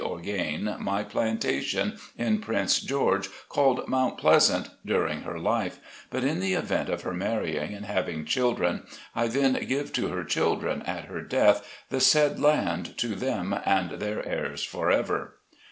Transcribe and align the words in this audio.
Orgain, 0.03 0.77
my 0.79 1.03
plantation 1.03 1.99
in 2.17 2.39
Prince 2.41 2.79
George, 2.79 3.29
called 3.49 3.87
Mt. 3.87 4.17
Pleasant, 4.17 4.71
during 4.83 5.21
her 5.21 5.37
life, 5.37 5.77
but 6.09 6.23
in 6.23 6.39
the 6.39 6.55
event 6.55 6.89
of 6.89 7.03
her 7.03 7.13
marrying 7.13 7.75
and 7.75 7.85
having 7.85 8.25
children, 8.25 8.87
I 9.15 9.27
then 9.27 9.63
give 9.67 9.93
to 9.93 10.07
her 10.07 10.23
children, 10.23 10.81
at 10.87 11.05
her 11.05 11.21
death, 11.21 11.63
the 11.91 11.99
said 11.99 12.39
land, 12.39 12.97
to 12.97 13.09
them 13.09 13.53
and 13.63 13.91
their 13.91 14.27
heirs 14.27 14.63
forever. 14.63 15.35